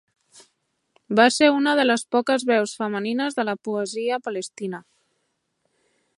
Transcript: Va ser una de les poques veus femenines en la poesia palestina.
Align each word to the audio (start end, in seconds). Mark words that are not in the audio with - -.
Va 1.19 1.25
ser 1.35 1.49
una 1.57 1.73
de 1.81 1.85
les 1.89 2.05
poques 2.15 2.47
veus 2.53 2.75
femenines 2.81 3.39
en 3.45 3.49
la 3.51 3.57
poesia 3.69 4.21
palestina. 4.31 4.83